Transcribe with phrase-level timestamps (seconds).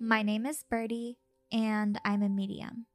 [0.00, 1.18] My name is Birdie,
[1.50, 2.86] and I'm a medium.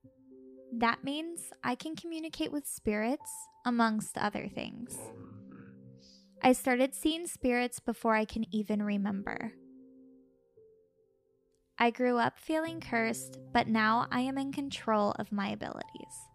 [0.71, 3.29] That means I can communicate with spirits,
[3.65, 4.97] amongst other things.
[6.41, 9.51] I started seeing spirits before I can even remember.
[11.77, 16.29] I grew up feeling cursed, but now I am in control of my abilities.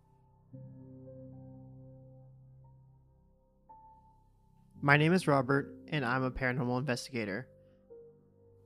[4.83, 7.49] My name is Robert, and I'm a paranormal investigator.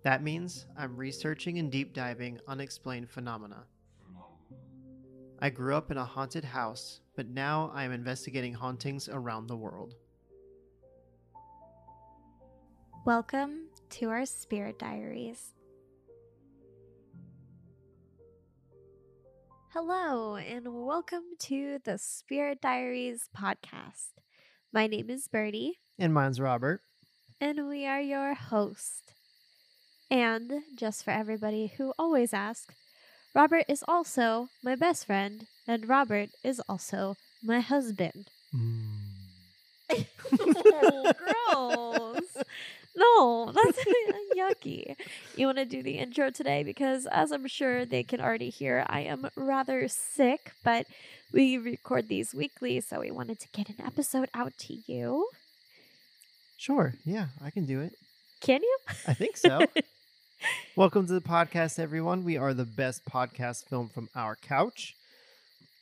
[0.04, 3.64] That means I'm researching and deep diving unexplained phenomena.
[5.40, 9.56] I grew up in a haunted house, but now I am investigating hauntings around the
[9.56, 9.94] world.
[13.04, 15.52] Welcome to our Spirit Diaries.
[19.72, 24.10] Hello, and welcome to the Spirit Diaries podcast.
[24.72, 26.82] My name is Birdie, And mine's Robert.
[27.40, 29.11] and we are your host.
[30.12, 32.74] And just for everybody who always asks,
[33.34, 38.26] Robert is also my best friend, and Robert is also my husband.
[39.90, 42.44] oh, gross.
[42.94, 43.78] No, that's
[44.36, 44.96] yucky.
[45.34, 46.62] You want to do the intro today?
[46.62, 50.84] Because, as I'm sure they can already hear, I am rather sick, but
[51.32, 55.26] we record these weekly, so we wanted to get an episode out to you.
[56.58, 57.94] Sure, yeah, I can do it.
[58.42, 58.78] Can you?
[59.06, 59.64] I think so.
[60.76, 62.24] Welcome to the podcast, everyone.
[62.24, 64.94] We are the best podcast film from our couch.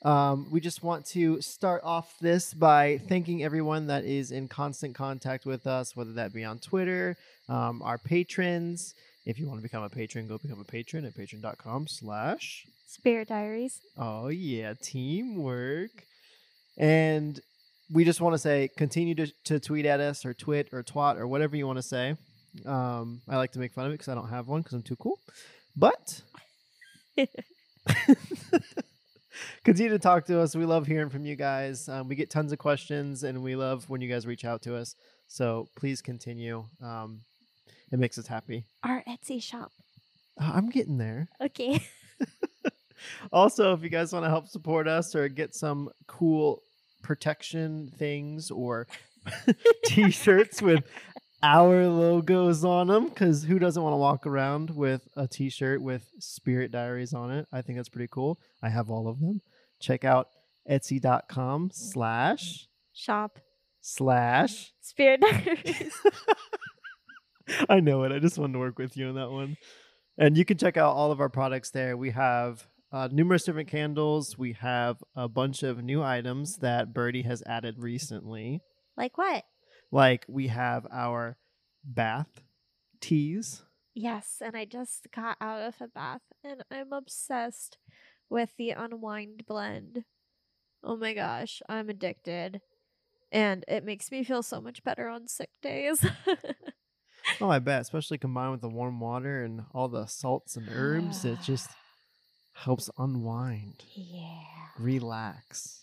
[0.03, 4.95] Um, we just want to start off this by thanking everyone that is in constant
[4.95, 7.17] contact with us, whether that be on Twitter,
[7.49, 8.95] um, our patrons.
[9.27, 13.29] If you want to become a patron, go become a patron at patreon.com slash Spirit
[13.29, 13.81] Diaries.
[13.97, 15.91] Oh yeah, teamwork.
[16.79, 17.39] And
[17.93, 21.19] we just want to say continue to, to tweet at us or twit or twat
[21.19, 22.17] or whatever you want to say.
[22.67, 24.83] Um, I like to make fun of it because I don't have one because I'm
[24.83, 25.19] too cool.
[25.77, 26.23] But
[29.65, 30.55] continue to talk to us.
[30.57, 31.89] We love hearing from you guys.
[31.89, 34.77] Um, we get tons of questions and we love when you guys reach out to
[34.77, 34.95] us.
[35.29, 36.65] So please continue.
[36.83, 37.21] Um,
[37.93, 38.65] it makes us happy.
[38.83, 39.73] Our Etsy shop.
[40.41, 41.29] Uh, I'm getting there.
[41.41, 41.83] Okay.
[43.33, 46.63] also, if you guys want to help support us or get some cool
[47.03, 48.87] protection things or
[49.87, 50.85] t-shirts with
[51.43, 56.09] our logos on them, because who doesn't want to walk around with a t-shirt with
[56.19, 57.47] Spirit Diaries on it?
[57.53, 58.39] I think that's pretty cool.
[58.63, 59.41] I have all of them.
[59.81, 60.29] Check out
[60.71, 63.39] etsy.com slash shop.
[63.81, 64.73] slash.
[64.81, 65.93] Spirit Diaries.
[67.69, 68.13] I know it.
[68.13, 69.57] I just wanted to work with you on that one.
[70.19, 71.97] And you can check out all of our products there.
[71.97, 74.37] We have uh, numerous different candles.
[74.39, 78.61] We have a bunch of new items that Birdie has added recently.
[78.97, 79.45] like what?
[79.91, 81.37] Like we have our
[81.85, 82.43] bath
[83.01, 83.63] teas.
[83.95, 87.79] Yes, and I just got out of a bath and I'm obsessed
[88.29, 90.05] with the unwind blend.
[90.83, 92.61] Oh my gosh, I'm addicted.
[93.33, 96.05] And it makes me feel so much better on sick days.
[97.41, 101.25] Oh, I bet, especially combined with the warm water and all the salts and herbs,
[101.25, 101.71] it just
[102.53, 104.43] helps unwind, yeah.
[104.79, 105.80] relax.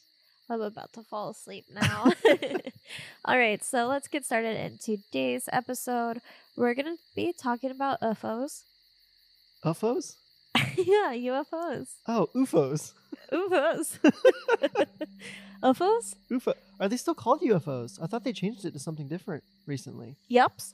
[0.49, 2.11] I'm about to fall asleep now.
[3.25, 6.21] All right, so let's get started in today's episode.
[6.55, 8.63] We're going to be talking about UFOs.
[9.65, 10.15] UFOs?
[10.77, 11.87] yeah, UFOs.
[12.07, 12.93] Oh, UFOs.
[13.31, 13.99] UFOs.
[15.63, 16.15] UFOs?
[16.31, 16.53] UFO.
[16.79, 18.01] Are they still called UFOs?
[18.01, 20.15] I thought they changed it to something different recently.
[20.31, 20.73] Yups.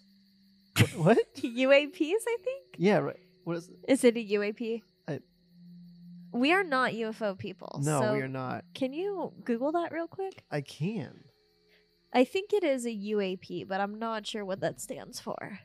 [0.78, 1.17] Wh- what?
[1.38, 2.66] UAPs, I think.
[2.78, 3.19] yeah, right.
[3.44, 3.69] What is?
[3.88, 4.81] Is it a UAP?
[6.34, 7.80] We are not UFO people.
[7.84, 8.66] No, so we are not.
[8.74, 10.44] Can you Google that real quick?
[10.52, 11.26] I can.
[12.12, 15.59] I think it is a UAP, but I'm not sure what that stands for.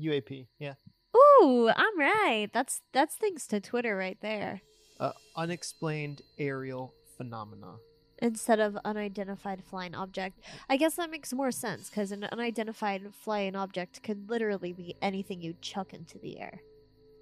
[0.00, 0.46] UAP.
[0.58, 0.74] Yeah.
[1.16, 2.48] Ooh, I'm right.
[2.52, 4.62] That's that's thanks to Twitter right there.
[4.98, 7.74] Uh, unexplained aerial phenomena.
[8.18, 10.38] Instead of unidentified flying object.
[10.68, 15.42] I guess that makes more sense because an unidentified flying object could literally be anything
[15.42, 16.60] you chuck into the air.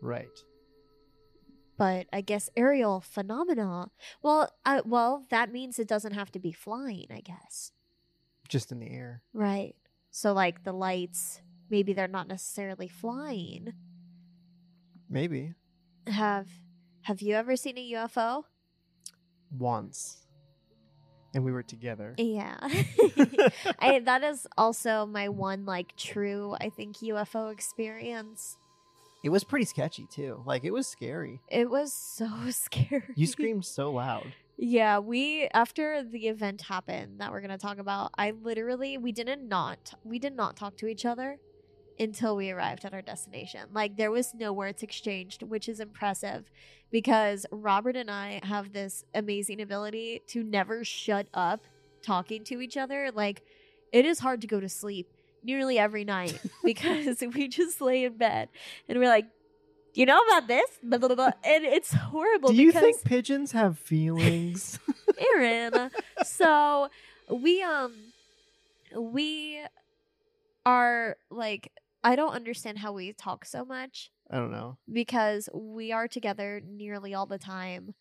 [0.02, 0.38] Right.
[1.80, 3.90] But I guess aerial phenomena.
[4.22, 7.06] Well, uh, well, that means it doesn't have to be flying.
[7.10, 7.72] I guess.
[8.50, 9.22] Just in the air.
[9.32, 9.74] Right.
[10.10, 11.40] So like the lights,
[11.70, 13.72] maybe they're not necessarily flying.
[15.08, 15.54] Maybe.
[16.06, 16.48] Have
[17.02, 18.44] Have you ever seen a UFO?
[19.58, 20.26] once,
[21.34, 22.14] and we were together.
[22.18, 22.58] Yeah.
[23.78, 28.58] I that is also my one like true I think UFO experience.
[29.22, 30.43] It was pretty sketchy too.
[30.46, 31.40] Like it was scary.
[31.49, 33.02] It was so scary.
[33.14, 34.32] You screamed so loud.
[34.56, 39.49] Yeah, we after the event happened that we're gonna talk about, I literally we didn't
[39.49, 41.38] not we did not talk to each other
[41.99, 43.61] until we arrived at our destination.
[43.72, 46.50] Like there was no words exchanged, which is impressive
[46.90, 51.66] because Robert and I have this amazing ability to never shut up
[52.02, 53.11] talking to each other.
[53.14, 53.43] Like
[53.93, 55.08] it is hard to go to sleep
[55.42, 58.48] nearly every night because we just lay in bed
[58.88, 59.26] and we're like,
[59.94, 60.70] you know about this?
[60.82, 61.32] Blah, blah, blah.
[61.42, 64.78] And it's horrible Do you think pigeons have feelings?
[65.34, 65.90] Aaron.
[66.25, 66.88] so
[67.28, 67.92] we um
[68.96, 69.60] we
[70.64, 71.72] are like
[72.02, 74.78] I don't understand how we talk so much I don't know.
[74.90, 77.94] because we are together nearly all the time.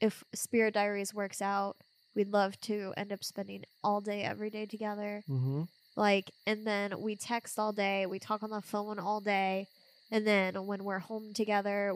[0.00, 1.76] If Spirit Diaries works out,
[2.14, 5.24] we'd love to end up spending all day every day together.
[5.28, 5.62] Mm-hmm.
[5.96, 9.68] Like and then we text all day, we talk on the phone all day,
[10.10, 11.94] and then when we're home together,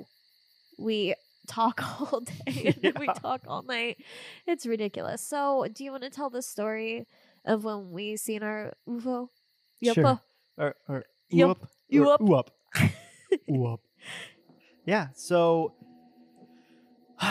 [0.79, 1.15] we
[1.49, 3.99] talk all day and then we talk all night.
[4.47, 5.21] It's ridiculous.
[5.23, 7.07] So, do you want to tell the story
[7.45, 9.29] of when we seen our UFO?
[9.83, 10.07] Sure.
[10.07, 10.17] Uh,
[10.57, 11.59] or, or Yup.
[11.63, 12.21] oop, Yup.
[12.21, 12.51] or oop.
[13.51, 13.81] Oop.
[14.87, 15.09] Yeah.
[15.15, 15.75] So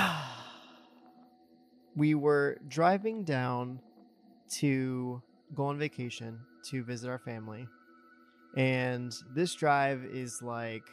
[1.95, 3.79] we were driving down
[4.59, 5.21] to
[5.53, 7.67] go on vacation to visit our family,
[8.55, 10.83] and this drive is like,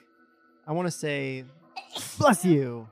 [0.66, 1.44] I want to say,
[2.18, 2.88] bless you.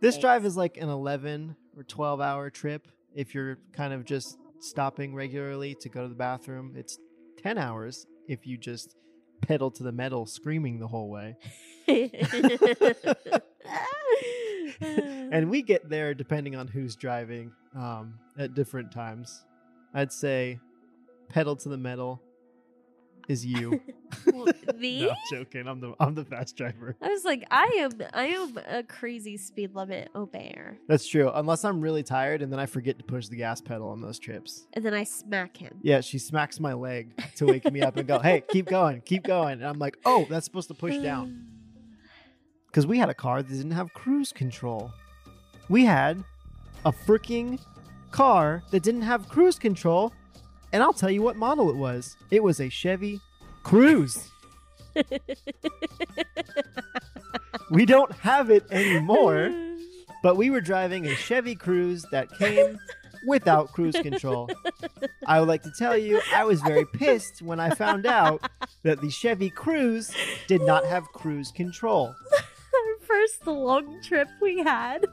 [0.00, 4.36] This drive is like an 11 or 12 hour trip if you're kind of just
[4.58, 6.74] stopping regularly to go to the bathroom.
[6.76, 6.98] It's
[7.42, 8.96] 10 hours if you just
[9.42, 11.36] pedal to the metal screaming the whole way.
[14.80, 19.44] and we get there depending on who's driving um, at different times.
[19.94, 20.58] I'd say
[21.32, 22.22] pedal to the metal
[23.28, 23.80] is you.
[24.76, 25.02] Me?
[25.02, 25.66] no, I'm joking.
[25.66, 26.96] I'm the I'm the fast driver.
[27.00, 31.30] I was like, I am, I am a crazy speed limit obeyer, That's true.
[31.32, 34.18] Unless I'm really tired and then I forget to push the gas pedal on those
[34.18, 34.66] trips.
[34.74, 35.78] and then I smack him.
[35.82, 39.22] Yeah, she smacks my leg to wake me up and go, "Hey, keep going, keep
[39.24, 41.46] going." And I'm like, "Oh, that's supposed to push down."
[42.66, 44.92] Because we had a car that didn't have cruise control.
[45.68, 46.24] We had
[46.86, 47.60] a freaking
[48.12, 50.10] car that didn't have cruise control,
[50.72, 52.16] and I'll tell you what model it was.
[52.30, 53.20] It was a Chevy
[53.62, 54.28] Cruze.
[57.70, 59.50] we don't have it anymore,
[60.22, 62.78] but we were driving a Chevy Cruze that came
[63.26, 64.50] without cruise control.
[65.26, 68.42] I would like to tell you, I was very pissed when I found out
[68.82, 70.14] that the Chevy Cruze
[70.48, 72.14] did not have cruise control.
[72.34, 75.06] Our first long trip we had.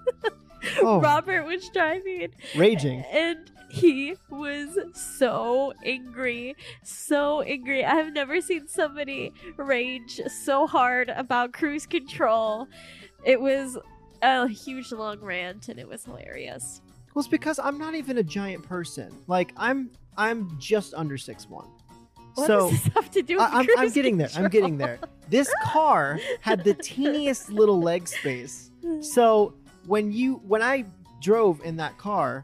[0.82, 3.04] Oh, Robert was driving raging.
[3.12, 7.86] and he was so angry, so angry.
[7.86, 12.68] I've never seen somebody rage so hard about cruise control.
[13.24, 13.78] It was
[14.22, 16.82] a huge long rant and it was hilarious.
[17.14, 19.16] Well, it's because I'm not even a giant person.
[19.28, 21.68] Like I'm, I'm just under six one.
[22.36, 24.30] What So does this have to do with I, I'm, I'm cruise getting there.
[24.36, 25.00] I'm getting there.
[25.30, 28.72] This car had the teeniest little leg space.
[29.02, 29.54] So
[29.86, 30.86] when you when I
[31.22, 32.44] drove in that car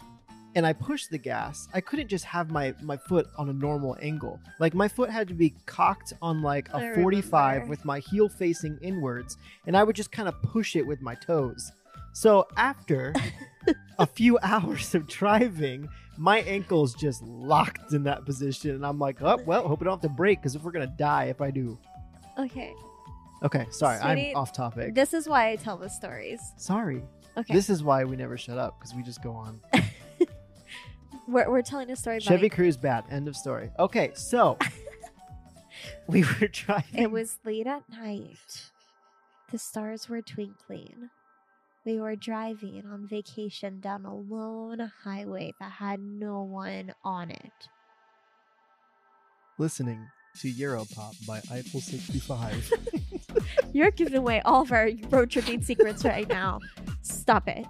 [0.55, 3.97] and I pushed the gas, I couldn't just have my my foot on a normal
[4.01, 4.39] angle.
[4.59, 7.69] Like my foot had to be cocked on like I a 45 remember.
[7.69, 11.15] with my heel facing inwards and I would just kind of push it with my
[11.15, 11.71] toes.
[12.13, 13.13] So after
[13.99, 19.21] a few hours of driving, my ankles just locked in that position and I'm like,
[19.21, 21.41] "Oh, well, hope I don't have to break cuz if we're going to die if
[21.41, 21.77] I do."
[22.39, 22.73] Okay.
[23.43, 23.99] Okay, sorry.
[23.99, 24.95] Sweetie, I'm off topic.
[24.95, 26.39] This is why I tell the stories.
[26.57, 27.03] Sorry.
[27.37, 27.53] Okay.
[27.53, 29.59] This is why we never shut up because we just go on.
[31.27, 32.49] we're, we're telling a story about Chevy.
[32.49, 33.05] Cruze bad.
[33.09, 33.71] End of story.
[33.79, 34.57] Okay, so
[36.07, 37.01] we were driving.
[37.01, 38.71] It was late at night.
[39.51, 41.09] The stars were twinkling.
[41.85, 47.69] We were driving on vacation down a lone highway that had no one on it.
[49.59, 50.07] listening
[50.41, 52.71] to Europop by Eiffel 65.
[53.73, 56.59] You're giving away all of our road tripping secrets right now.
[57.03, 57.65] Stop it.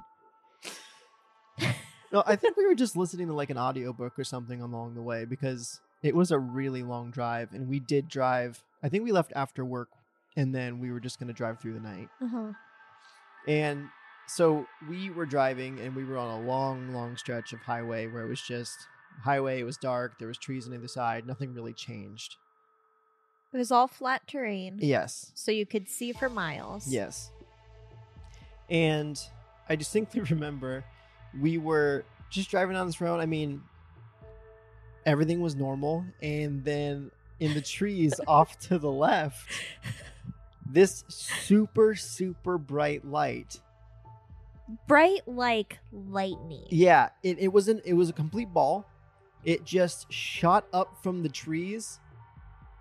[2.16, 5.02] no, I think we were just listening to like an audiobook or something along the
[5.02, 8.64] way because it was a really long drive and we did drive.
[8.82, 9.90] I think we left after work
[10.38, 12.08] and then we were just going to drive through the night.
[12.24, 12.54] Uh-huh.
[13.50, 13.90] And
[14.28, 18.24] so we were driving and we were on a long, long stretch of highway where
[18.24, 18.88] it was just
[19.26, 22.38] highway, it was dark, there was trees on either side, nothing really changed.
[23.52, 24.78] It was all flat terrain.
[24.80, 25.34] Yes.
[25.36, 26.88] So you could see for miles.
[26.88, 27.30] Yes.
[28.70, 29.20] And
[29.68, 30.86] I distinctly remember
[31.42, 33.20] we were just driving down this road.
[33.20, 33.62] I mean,
[35.06, 36.06] everything was normal.
[36.22, 39.50] And then in the trees off to the left,
[40.66, 43.60] this super, super bright light.
[44.88, 46.66] Bright like lightning.
[46.70, 48.86] Yeah, it, it wasn't it was a complete ball.
[49.44, 52.00] It just shot up from the trees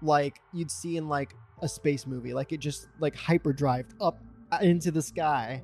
[0.00, 2.32] like you'd see in like a space movie.
[2.32, 4.18] Like it just like hyperdrived up
[4.62, 5.62] into the sky.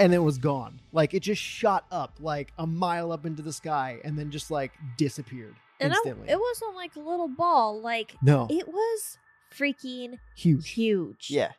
[0.00, 0.80] And it was gone.
[0.92, 4.50] Like it just shot up like a mile up into the sky and then just
[4.50, 6.28] like disappeared And it, instantly.
[6.30, 7.80] it wasn't like a little ball.
[7.80, 9.18] Like no, it was
[9.56, 10.70] freaking huge.
[10.70, 11.26] huge.
[11.30, 11.52] Yeah.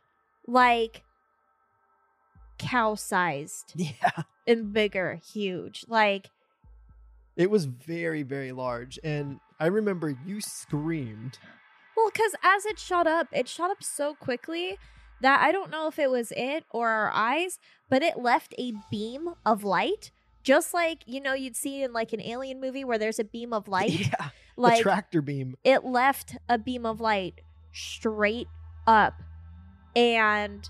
[0.47, 1.03] Like
[2.57, 4.23] cow sized Yeah.
[4.47, 5.85] and bigger, huge.
[5.87, 6.29] Like
[7.35, 8.99] It was very, very large.
[9.03, 11.37] And I remember you screamed.
[11.95, 14.77] Well, because as it shot up, it shot up so quickly
[15.21, 17.59] that I don't know if it was it or our eyes,
[17.89, 20.11] but it left a beam of light,
[20.43, 23.53] just like you know you'd see in like an alien movie where there's a beam
[23.53, 24.11] of light.
[24.11, 24.29] Yeah.
[24.57, 25.55] like tractor beam.
[25.63, 28.47] it left a beam of light straight
[28.85, 29.21] up
[29.95, 30.69] and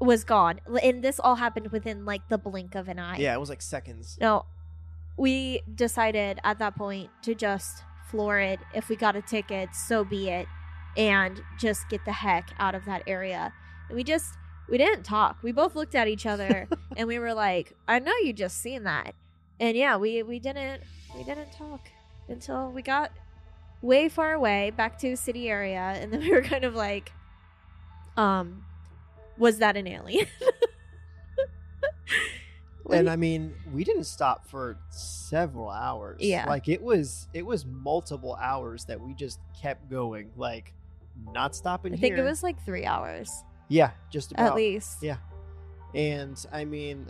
[0.00, 0.60] was gone.
[0.82, 3.16] And this all happened within like the blink of an eye.
[3.18, 4.18] Yeah, it was like seconds.
[4.20, 4.44] No,
[5.16, 8.60] we decided at that point to just floor it.
[8.74, 10.46] If we got a ticket, so be it,
[10.96, 13.52] and just get the heck out of that area.
[13.88, 14.34] And we just
[14.68, 15.38] we didn't talk.
[15.42, 18.84] We both looked at each other and we were like, "I know you just seen
[18.84, 19.14] that,"
[19.60, 20.82] and yeah, we we didn't
[21.16, 21.88] we didn't talk
[22.28, 23.12] until we got
[23.82, 27.12] way far away back to city area, and then we were kind of like,
[28.16, 28.64] um,
[29.36, 30.26] was that an alien?
[32.90, 36.20] And I mean, we didn't stop for several hours.
[36.20, 36.46] Yeah.
[36.46, 40.72] like it was it was multiple hours that we just kept going, like
[41.32, 41.92] not stopping.
[41.92, 43.30] I think it was like three hours
[43.68, 45.02] yeah, just about at least.
[45.02, 45.16] Yeah.
[45.94, 47.06] And I mean,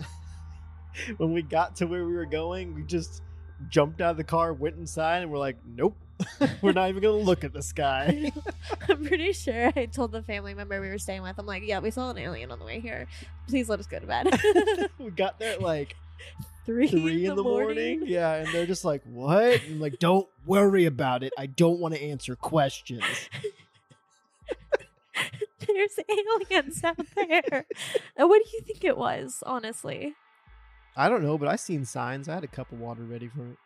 [1.16, 3.22] when we got to where we were going, we just
[3.68, 5.96] jumped out of the car, went inside, and we're like, nope,
[6.62, 8.32] we're not even gonna look at the sky.
[8.88, 11.80] I'm pretty sure I told the family member we were staying with, I'm like, yeah,
[11.80, 13.06] we saw an alien on the way here.
[13.48, 14.28] Please let us go to bed.
[14.98, 15.96] we got there at like
[16.66, 18.02] three, three in the morning.
[18.04, 21.32] Yeah, and they're just like, "What?" And I'm like, "Don't worry about it.
[21.36, 23.04] I don't want to answer questions."
[25.66, 27.66] There's aliens out there.
[28.16, 30.14] and what do you think it was, honestly?
[30.96, 32.28] I don't know, but I seen signs.
[32.28, 33.56] I had a cup of water ready for it.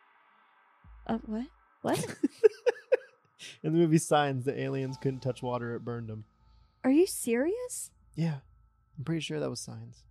[1.07, 1.45] Uh, what?
[1.81, 1.99] What?
[3.63, 6.25] In the movie Signs, the aliens couldn't touch water; it burned them.
[6.83, 7.91] Are you serious?
[8.15, 8.37] Yeah,
[8.97, 10.03] I'm pretty sure that was Signs.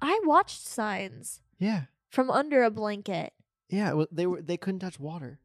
[0.00, 3.32] I watched signs Yeah, from under a blanket.
[3.70, 3.92] yeah.
[3.94, 5.38] Was, they were they couldn't touch water,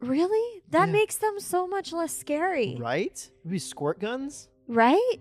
[0.00, 0.62] Really?
[0.70, 0.92] That Yeah.
[0.92, 2.76] makes them so much less scary.
[2.78, 3.30] right?
[3.44, 4.48] Maybe squirt guns.
[4.68, 5.16] Right?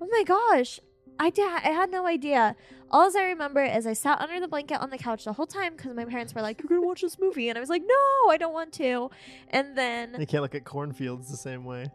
[0.00, 0.80] Oh my gosh.
[1.18, 2.54] I, di- I had no idea.
[2.90, 5.74] All I remember is I sat under the blanket on the couch the whole time
[5.76, 7.48] because my parents were like, You're going to watch this movie.
[7.48, 9.10] And I was like, No, I don't want to.
[9.50, 11.86] And then, They can't look at cornfields the same way.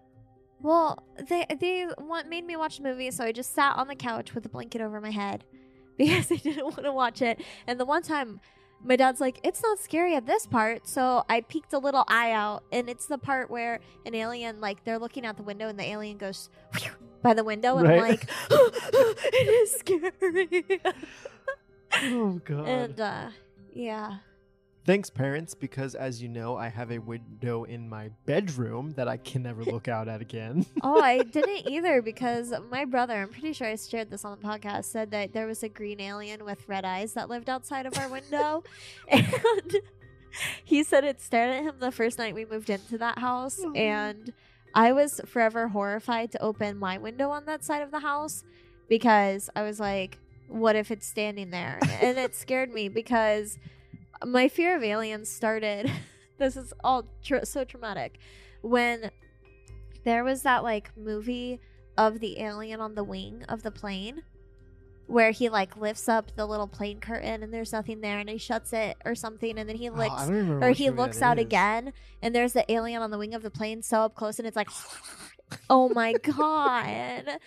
[0.62, 3.12] well, they, they want, made me watch the movie.
[3.12, 5.44] So I just sat on the couch with a blanket over my head
[5.98, 7.42] because I didn't want to watch it.
[7.68, 8.40] And the one time,
[8.84, 10.88] my dad's like, It's not scary at this part.
[10.88, 12.64] So I peeked a little eye out.
[12.72, 15.84] And it's the part where an alien, like, they're looking out the window and the
[15.86, 16.50] alien goes
[17.22, 17.78] by the window.
[17.78, 18.12] And I'm Right.
[18.12, 20.82] like, It is scary.
[22.04, 22.68] Oh god.
[22.70, 23.30] and, uh,
[23.74, 24.18] yeah.
[24.92, 29.16] Thanks, parents, because as you know, I have a window in my bedroom that I
[29.16, 30.66] can never look out at again.
[30.84, 34.46] Oh, I didn't either because my brother, I'm pretty sure I shared this on the
[34.46, 37.98] podcast, said that there was a green alien with red eyes that lived outside of
[37.98, 38.66] our window.
[39.08, 39.78] and
[40.66, 43.62] he said it stared at him the first night we moved into that house.
[43.64, 43.72] Aw.
[43.72, 44.34] And
[44.76, 48.44] I was forever horrified to open my window on that side of the house
[48.90, 50.18] because I was like,
[50.50, 51.80] what if it's standing there?
[52.02, 53.58] And it scared me because
[54.26, 55.92] my fear of aliens started.
[56.38, 58.20] this is all tr- so traumatic.
[58.62, 59.12] When
[60.04, 61.60] there was that like movie
[61.98, 64.24] of the alien on the wing of the plane
[65.08, 68.38] where he like lifts up the little plane curtain and there's nothing there and he
[68.38, 71.44] shuts it or something and then he Oh, looks I or he looks out is.
[71.46, 74.48] again and there's the alien on the wing of the plane so up close and
[74.48, 74.70] it's like
[75.70, 77.40] oh my god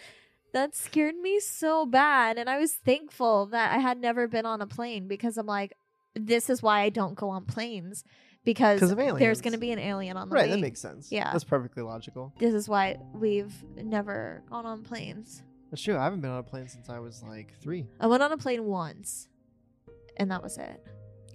[0.53, 4.61] that scared me so bad and i was thankful that i had never been on
[4.61, 5.73] a plane because i'm like
[6.15, 8.05] this is why i don't go on planes
[8.45, 11.11] because there's going to be an alien on the Right, that makes sense.
[11.11, 11.33] Yeah.
[11.33, 12.35] That's perfectly logical.
[12.39, 15.97] this is why we've never gone on planes That's true.
[15.97, 17.87] I haven't been on a plane since I was like three.
[18.01, 19.29] i went on a plane once
[20.19, 20.87] and that was it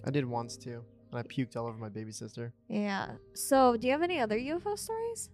[0.04, 0.82] I did once too.
[1.10, 2.52] And I puked all over my baby sister.
[2.68, 5.30] yeah so do you have any other ufo stories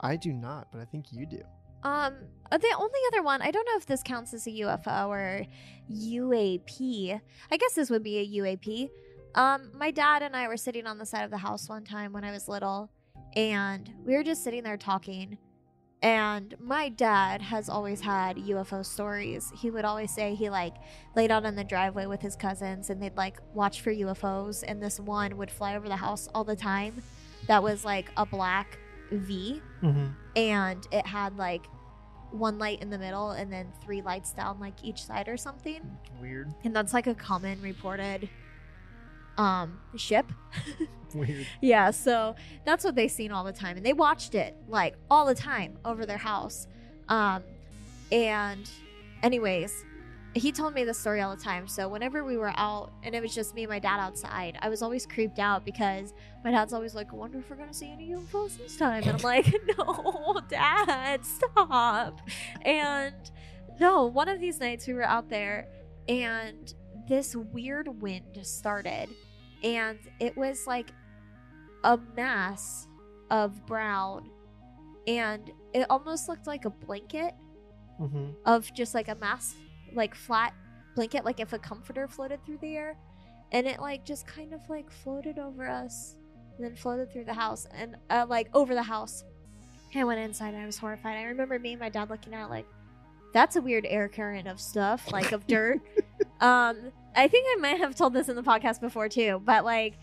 [0.00, 1.40] I do not, but I think you do.
[1.84, 2.14] Um,
[2.50, 5.46] uh, the only other one, I don't know if this counts as a UFO or
[5.90, 7.20] UAP.
[7.50, 8.90] I guess this would be a UAP.
[9.34, 12.12] Um, my dad and I were sitting on the side of the house one time
[12.12, 12.90] when I was little,
[13.34, 15.38] and we were just sitting there talking.
[16.02, 19.50] And my dad has always had UFO stories.
[19.56, 20.74] He would always say he like
[21.16, 24.62] laid out in the driveway with his cousins and they'd like watch for UFOs.
[24.68, 27.02] And this one would fly over the house all the time.
[27.46, 28.78] That was like a black
[29.10, 30.06] V Mm-hmm.
[30.36, 31.66] And it had like
[32.30, 35.80] one light in the middle and then three lights down like each side or something
[36.20, 36.52] Weird.
[36.64, 38.28] and that's like a common reported
[39.38, 40.26] um ship
[41.14, 41.46] Weird.
[41.60, 45.26] yeah so that's what they seen all the time and they watched it like all
[45.26, 46.66] the time over their house
[47.08, 47.42] um
[48.10, 48.68] and
[49.22, 49.84] anyways
[50.34, 51.68] he told me this story all the time.
[51.68, 54.68] So whenever we were out and it was just me and my dad outside i
[54.68, 56.12] was always creeped out because
[56.44, 59.02] my dad's always like i wonder if we're gonna see any ufos this time.
[59.04, 62.20] And i'm like no dad stop.
[62.62, 63.14] And
[63.80, 65.68] no one of these nights we were out there
[66.08, 66.74] and
[67.08, 69.08] this weird wind started
[69.62, 70.90] and it was like
[71.84, 72.88] a mass
[73.30, 74.30] of brown
[75.06, 77.34] and it almost looked like a blanket
[78.00, 78.30] Mm-hmm.
[78.44, 79.54] of just like a mass
[79.96, 80.54] like flat
[80.94, 82.96] blanket like if a comforter floated through the air
[83.52, 86.16] and it like just kind of like floated over us
[86.56, 89.24] and then floated through the house and uh, like over the house.
[89.96, 91.16] I went inside and I was horrified.
[91.16, 92.66] I remember me and my dad looking at like
[93.32, 95.80] that's a weird air current of stuff like of dirt.
[96.40, 99.94] Um I think I might have told this in the podcast before too but like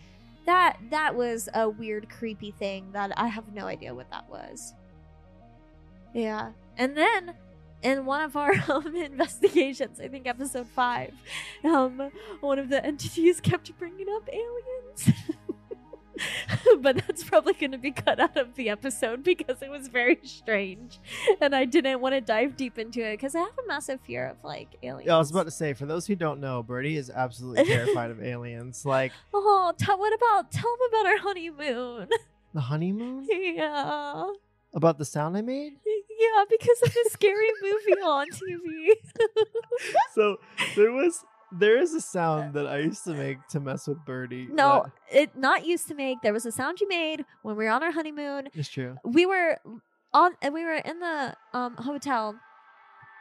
[0.46, 4.72] that that was a weird creepy thing that I have no idea what that was.
[6.14, 6.52] Yeah.
[6.78, 7.34] And then
[7.82, 11.12] in one of our um, investigations, I think episode five,
[11.64, 12.10] um,
[12.40, 15.10] one of the entities kept bringing up aliens.
[16.80, 20.18] but that's probably going to be cut out of the episode because it was very
[20.22, 21.00] strange,
[21.40, 24.28] and I didn't want to dive deep into it because I have a massive fear
[24.28, 25.06] of like aliens.
[25.06, 28.10] Yeah, I was about to say, for those who don't know, Birdie is absolutely terrified
[28.10, 28.84] of aliens.
[28.86, 32.08] Like Oh, tell what about tell them about our honeymoon?
[32.54, 33.26] the honeymoon?
[33.30, 34.30] yeah,
[34.74, 35.72] About the sound I made?
[36.22, 38.92] Yeah, because of the scary movie on TV.
[40.14, 40.38] So
[40.76, 44.48] there was there is a sound that I used to make to mess with Birdie.
[44.50, 46.18] No, it not used to make.
[46.22, 48.48] There was a sound you made when we were on our honeymoon.
[48.54, 48.96] It's true.
[49.04, 49.58] We were
[50.12, 52.36] on, and we were in the um, hotel,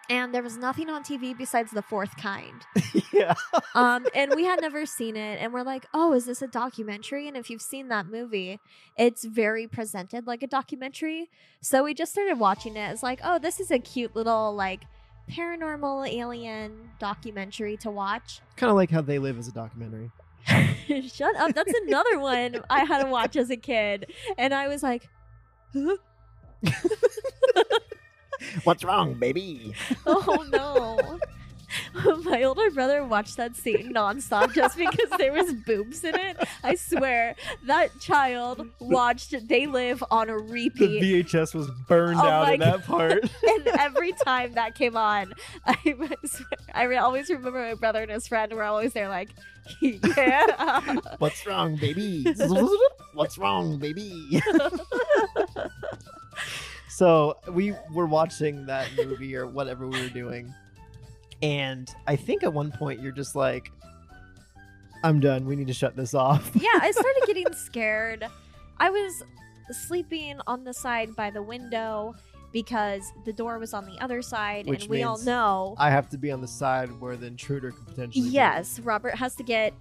[0.09, 2.65] and there was nothing on TV besides the fourth kind.
[3.13, 3.33] yeah.
[3.75, 7.27] Um, and we had never seen it, and we're like, "Oh, is this a documentary?"
[7.27, 8.59] And if you've seen that movie,
[8.97, 11.29] it's very presented like a documentary.
[11.61, 12.91] So we just started watching it.
[12.91, 14.81] It's like, "Oh, this is a cute little like."
[15.29, 20.11] paranormal alien documentary to watch Kind of like how they live as a documentary.
[21.07, 21.53] Shut up.
[21.53, 24.11] That's another one I had to watch as a kid.
[24.37, 25.07] And I was like,
[25.73, 25.97] huh?
[28.63, 29.73] What's wrong, baby?
[30.05, 31.19] oh no.
[32.25, 36.35] My older brother watched that scene nonstop just because there was boobs in it.
[36.65, 37.33] I swear
[37.65, 40.99] that child watched They Live on a repeat.
[40.99, 41.23] The.
[41.23, 43.23] VHS was burned Oh out my in that part.
[43.23, 45.31] and every time that came on,
[45.65, 45.77] I,
[46.25, 49.29] swear, I re- always remember my brother and his friend were always there, like,
[49.79, 50.97] yeah.
[51.19, 52.25] What's wrong, baby?
[53.13, 54.41] What's wrong, baby?
[56.91, 60.53] So we were watching that movie or whatever we were doing,
[61.41, 63.71] and I think at one point you're just like,
[65.03, 65.45] "I'm done.
[65.45, 68.27] We need to shut this off." yeah, I started getting scared.
[68.77, 69.23] I was
[69.71, 72.13] sleeping on the side by the window
[72.51, 75.75] because the door was on the other side, Which and we all know.
[75.77, 78.25] I have to be on the side where the intruder could potentially.
[78.25, 78.31] be.
[78.31, 79.73] Yes, Robert has to get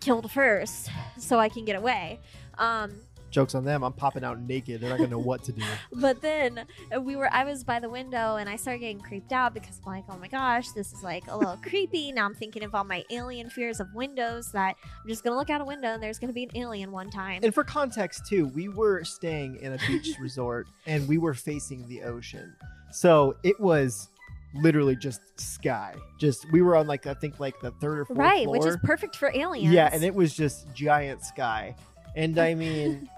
[0.00, 2.20] killed first so I can get away.
[2.58, 2.92] Um,
[3.34, 3.82] Jokes on them.
[3.82, 4.80] I'm popping out naked.
[4.80, 5.64] They're not gonna know what to do.
[5.92, 9.32] but then uh, we were I was by the window and I started getting creeped
[9.32, 12.12] out because I'm like, oh my gosh, this is like a little creepy.
[12.12, 15.50] Now I'm thinking of all my alien fears of windows that I'm just gonna look
[15.50, 17.40] out a window and there's gonna be an alien one time.
[17.42, 21.88] And for context too, we were staying in a beach resort and we were facing
[21.88, 22.54] the ocean.
[22.92, 24.10] So it was
[24.54, 25.96] literally just sky.
[26.18, 28.58] Just we were on like I think like the third or fourth right, floor.
[28.58, 29.74] which is perfect for aliens.
[29.74, 31.74] Yeah, and it was just giant sky.
[32.14, 33.08] And I mean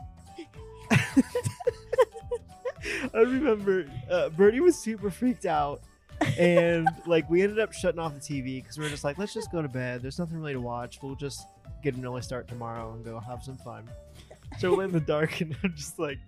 [3.15, 5.81] I remember uh, Birdie was super freaked out
[6.39, 9.35] and like we ended up shutting off the TV because we were just like, let's
[9.35, 10.03] just go to bed.
[10.03, 10.99] There's nothing really to watch.
[11.03, 11.47] We'll just
[11.83, 13.89] get an early start tomorrow and go have some fun.
[14.59, 16.19] So we're in the dark and I'm just like,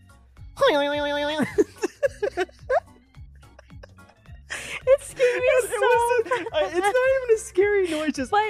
[4.91, 8.41] it scared me it so was- I- it's not even a scary noise, just But-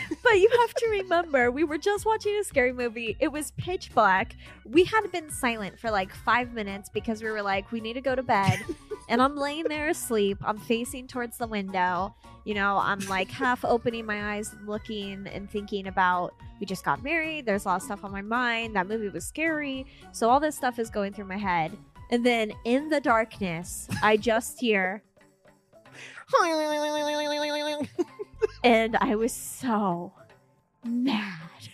[0.22, 3.16] but you have to remember, we were just watching a scary movie.
[3.20, 4.36] It was pitch black.
[4.64, 8.00] We had been silent for like five minutes because we were like, we need to
[8.00, 8.58] go to bed.
[9.08, 10.38] and I'm laying there asleep.
[10.44, 12.14] I'm facing towards the window.
[12.44, 17.02] You know, I'm like half opening my eyes, looking and thinking about we just got
[17.02, 17.46] married.
[17.46, 18.76] There's a lot of stuff on my mind.
[18.76, 19.86] That movie was scary.
[20.12, 21.76] So all this stuff is going through my head.
[22.10, 25.02] And then in the darkness, I just hear,
[28.64, 30.12] and I was so
[30.84, 31.68] mad.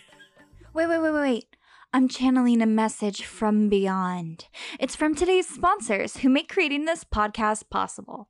[0.73, 1.55] Wait, wait, wait, wait, wait.
[1.93, 4.47] I'm channeling a message from beyond.
[4.79, 8.29] It's from today's sponsors who make creating this podcast possible.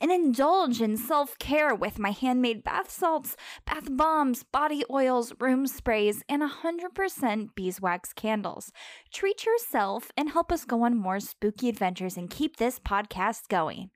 [0.01, 5.67] And indulge in self care with my handmade bath salts, bath bombs, body oils, room
[5.67, 8.71] sprays, and 100% beeswax candles.
[9.13, 13.91] Treat yourself and help us go on more spooky adventures and keep this podcast going.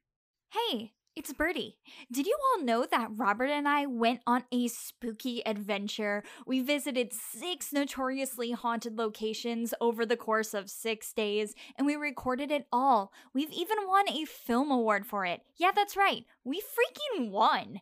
[0.52, 1.78] Hey, it's Birdie.
[2.12, 6.24] Did you all know that Robert and I went on a spooky adventure?
[6.46, 12.52] We visited six notoriously haunted locations over the course of six days, and we recorded
[12.52, 13.14] it all.
[13.34, 15.42] We've even won a film award for it.
[15.58, 16.26] Yeah, that's right.
[16.44, 17.80] We freaking won.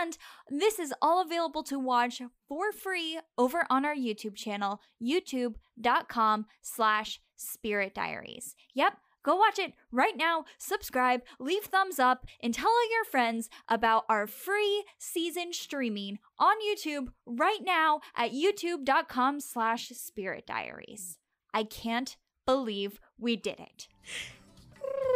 [0.00, 0.18] And
[0.50, 7.20] this is all available to watch for free over on our YouTube channel, youtube.com slash
[7.36, 8.56] spirit diaries.
[8.74, 13.48] Yep, Go watch it right now, subscribe, leave thumbs up, and tell all your friends
[13.68, 21.18] about our free season streaming on YouTube right now at youtube.com slash spirit diaries.
[21.54, 23.88] I can't believe we did it.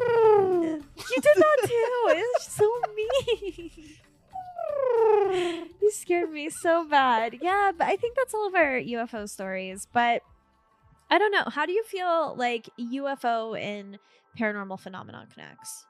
[0.08, 0.82] You
[1.22, 2.06] did that too.
[2.08, 3.70] It's so mean.
[5.80, 7.38] you scared me so bad.
[7.40, 9.86] Yeah, but I think that's all of our UFO stories.
[9.92, 10.22] But
[11.10, 11.44] I don't know.
[11.46, 13.98] How do you feel like UFO and
[14.38, 15.86] paranormal phenomenon connects?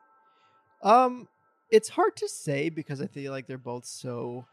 [0.83, 1.29] Um,
[1.71, 4.47] it's hard to say because I feel like they're both so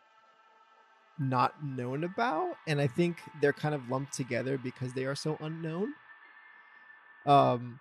[1.20, 5.38] not known about, and I think they're kind of lumped together because they are so
[5.40, 5.94] unknown.
[7.26, 7.80] Um,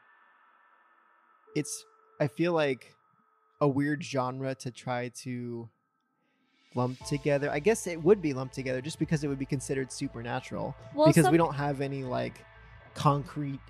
[1.56, 1.84] it's
[2.20, 2.94] I feel like
[3.60, 5.68] a weird genre to try to
[6.74, 7.50] lump together.
[7.50, 11.06] I guess it would be lumped together just because it would be considered supernatural Well,
[11.08, 12.44] because some- we don't have any like
[12.94, 13.60] concrete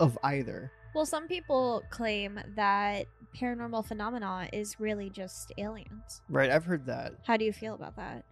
[0.00, 0.70] of either.
[0.94, 6.22] Well, some people claim that paranormal phenomena is really just aliens.
[6.28, 7.14] Right, I've heard that.
[7.26, 8.24] How do you feel about that?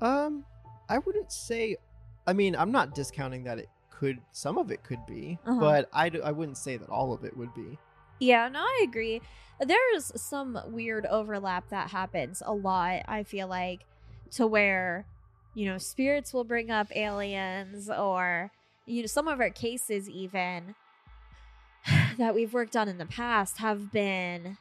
[0.00, 0.44] Um,
[0.88, 1.76] I wouldn't say.
[2.26, 4.18] I mean, I'm not discounting that it could.
[4.32, 5.58] Some of it could be, Uh-huh.
[5.58, 7.78] but I, I wouldn't say that all of it would be.
[8.20, 9.22] Yeah, no, I agree.
[9.64, 13.86] There's some weird overlap that happens a lot, I feel like,
[14.32, 15.06] to where,
[15.54, 18.52] you know, spirits will bring up aliens or,
[18.88, 20.74] you know, some of our cases, even
[22.18, 24.58] that we've worked on in the past, have been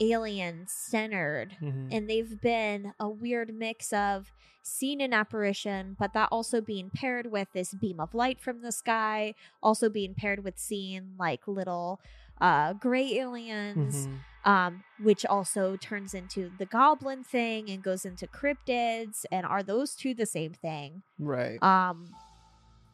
[0.00, 1.56] alien centered.
[1.92, 4.32] And they've been a weird mix of
[4.62, 8.72] seeing an apparition, but that also being paired with this beam of light from the
[8.72, 12.00] sky, also being paired with seeing like little
[12.40, 14.18] uh gray aliens Mhm.
[14.50, 19.94] um which also turns into the goblin thing and goes into cryptids and are those
[19.94, 21.62] two the same thing Right.
[21.62, 22.08] um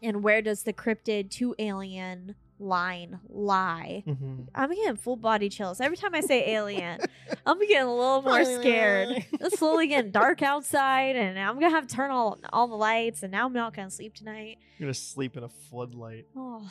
[0.03, 4.49] and where does the cryptid to alien line lie Mhm.
[4.55, 6.99] i'm getting full body chills every time i say alien
[7.47, 11.87] i'm getting a little more scared it's slowly getting dark outside and i'm gonna have
[11.87, 14.95] to turn all all the lights and now i'm not gonna sleep tonight You're gonna
[14.95, 16.27] sleep in a floodlight.
[16.35, 16.69] Oh,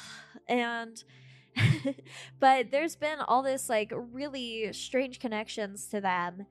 [0.50, 1.02] and
[2.40, 6.46] but there's been all this like really strange connections to them.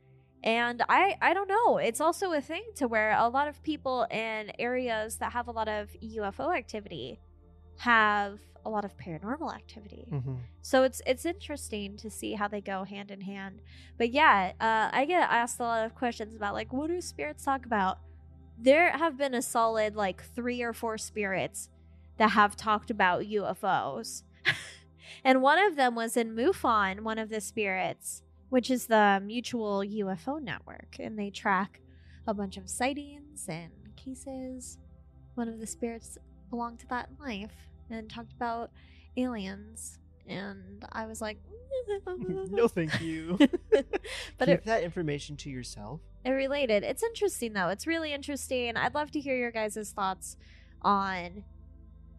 [0.47, 1.79] And I I don't know.
[1.79, 5.51] It's also a thing to where a lot of people in areas that have a
[5.51, 7.19] lot of UFO activity
[7.79, 10.07] have a lot of paranormal activity.
[10.11, 10.39] Mhm.
[10.63, 13.61] So it's it's interesting to see how they go hand in hand.
[13.99, 17.45] But yeah, uh, I get asked a lot of questions about like what do spirits
[17.45, 17.99] talk about?
[18.57, 21.71] There have been a solid like three or four spirits
[22.19, 24.23] that have talked about UFOs.
[25.25, 29.81] And one of them was in MUFON, one of the spirits, which is the Mutual
[29.81, 30.97] UFO Network.
[30.99, 31.81] And they track
[32.27, 34.79] a bunch of sightings and cases.
[35.35, 36.19] One of the spirits
[36.51, 38.71] belonged to that life and talked about
[39.17, 39.99] aliens.
[40.29, 41.39] And I was like,
[42.51, 43.37] no, thank you.
[43.71, 43.87] but
[44.41, 46.01] Keep it, that information to yourself.
[46.25, 46.83] it related.
[46.83, 47.69] It's interesting though.
[47.69, 48.77] It's really interesting.
[48.77, 50.37] I'd love to hear your guys' thoughts
[50.83, 51.45] on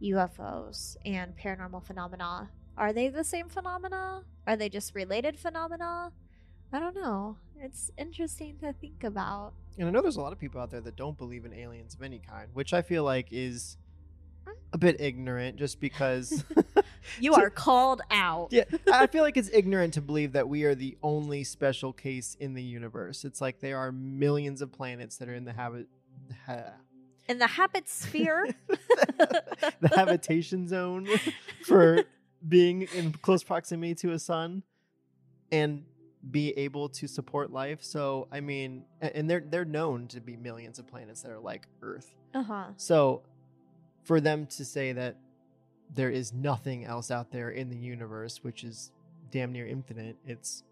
[0.01, 2.49] UFOs and paranormal phenomena.
[2.77, 4.23] Are they the same phenomena?
[4.45, 6.11] Are they just related phenomena?
[6.71, 7.37] I don't know.
[7.59, 9.53] It's interesting to think about.
[9.77, 11.95] And I know there's a lot of people out there that don't believe in aliens
[11.95, 13.77] of any kind, which I feel like is
[14.45, 14.53] hmm?
[14.73, 16.43] a bit ignorant just because
[17.19, 18.49] You are called out.
[18.51, 22.35] yeah, I feel like it's ignorant to believe that we are the only special case
[22.39, 23.23] in the universe.
[23.25, 25.87] It's like there are millions of planets that are in the habit
[26.45, 26.73] ha-
[27.27, 28.47] In the habit sphere.
[28.67, 31.07] the habitation zone
[31.63, 32.03] for
[32.47, 34.63] being in close proximity to a sun
[35.51, 35.83] and
[36.29, 37.83] be able to support life.
[37.83, 41.67] So, I mean, and they're they're known to be millions of planets that are like
[41.81, 42.13] Earth.
[42.33, 42.65] uh huh.
[42.77, 43.21] So,
[44.03, 45.17] for them to say that
[45.93, 48.91] there is nothing else out there in the universe, which is
[49.31, 50.63] damn near infinite, it's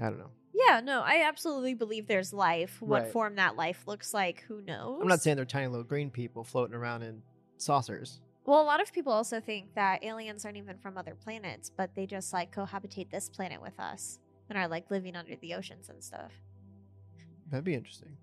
[0.00, 0.30] I don't know.
[0.52, 2.82] Yeah, no, I absolutely believe there's life.
[2.82, 3.12] What Right.
[3.12, 4.98] form that life looks like, who knows?
[5.00, 7.22] I'm not saying they're tiny little green people floating around in
[7.56, 8.20] saucers.
[8.44, 11.94] Well, a lot of people also think that aliens aren't even from other planets, but
[11.94, 15.88] they just like cohabitate this planet with us and are like living under the oceans
[15.88, 16.32] and stuff.
[17.50, 18.16] That'd be interesting.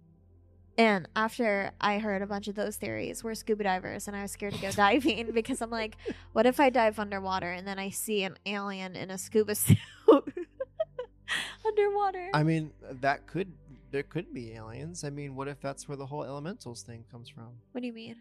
[0.78, 4.32] And after I heard a bunch of those theories, we're scuba divers, and I was
[4.32, 5.98] scared to go diving because I'm like,
[6.34, 9.78] what if I dive underwater and then I see an alien in a scuba suit
[11.66, 12.30] underwater?
[12.34, 13.52] I mean, that could
[13.90, 15.04] there could be aliens.
[15.04, 17.50] I mean, what if that's where the whole elementals thing comes from?
[17.72, 18.18] what do you mean?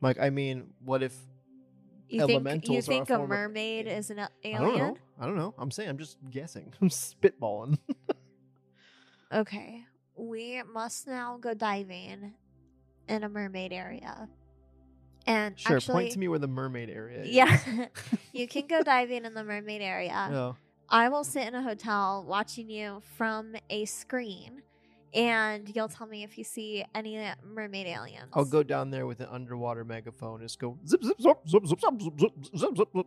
[0.00, 1.14] Like, I mean, what if
[2.08, 4.60] You think you are a think a form of- mermaid is an a- I alien?
[4.62, 4.96] don't know.
[5.18, 5.54] I don't know.
[5.58, 6.72] I'm saying I'm just guessing.
[6.80, 7.78] I'm spitballing.
[9.32, 9.82] Okay,
[10.14, 12.34] we must now go diving
[13.08, 14.28] in a mermaid area.
[15.26, 17.28] And sure, actually, point to me where the mermaid area is.
[17.30, 17.86] Yeah,
[18.32, 20.28] you can go diving in the mermaid area.
[20.30, 20.56] No.
[20.88, 24.62] I will sit in a hotel watching you from a screen,
[25.14, 28.30] and you'll tell me if you see any mermaid aliens.
[28.32, 31.80] I'll go down there with an underwater megaphone, just go zip zip zip zip zip
[31.80, 33.06] zip zip zip zip zip, zip,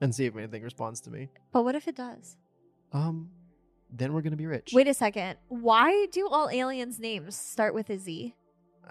[0.00, 1.28] and see if anything responds to me.
[1.52, 2.36] But what if it does?
[2.92, 3.30] Um,
[3.90, 4.70] then we're gonna be rich.
[4.72, 5.38] Wait a second.
[5.48, 8.34] Why do all aliens' names start with a Z?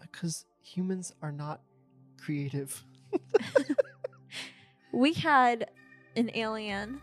[0.01, 1.59] because humans are not
[2.17, 2.85] creative.
[4.91, 5.69] We had
[6.15, 7.01] an alien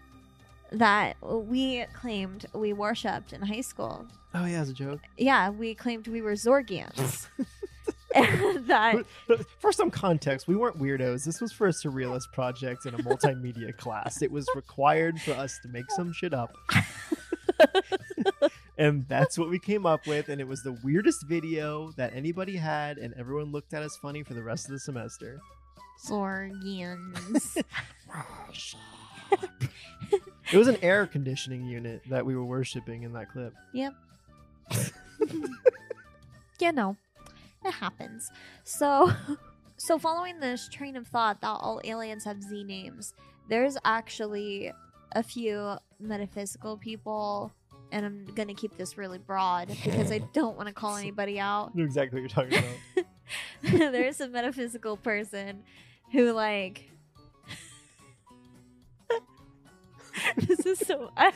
[0.72, 4.06] that we claimed we worshipped in high school.
[4.38, 5.00] Oh yeah, as a joke.
[5.16, 7.26] Yeah, we claimed we were Zorgians.
[8.66, 11.24] that But- for some context, we weren't weirdos.
[11.24, 14.20] This was for a surrealist project in a multimedia class.
[14.22, 16.54] It was required for us to make some shit up.
[18.78, 20.28] and that's what we came up with.
[20.28, 24.22] And it was the weirdest video that anybody had, and everyone looked at us funny
[24.22, 25.40] for the rest of the semester.
[26.06, 27.56] Zorgians.
[30.52, 33.52] It was an air conditioning unit that we were worshiping in that clip.
[36.60, 36.96] you know,
[37.64, 38.30] it happens.
[38.64, 39.12] So,
[39.76, 43.14] so following this train of thought that all aliens have Z names,
[43.48, 44.72] there's actually
[45.12, 47.52] a few metaphysical people,
[47.92, 51.72] and I'm gonna keep this really broad because I don't want to call anybody out.
[51.74, 52.58] I know exactly what you're talking
[53.62, 53.92] about.
[53.92, 55.62] there's a metaphysical person
[56.12, 56.90] who like
[60.48, 61.32] this is so I,